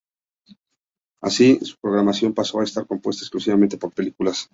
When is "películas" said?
3.93-4.49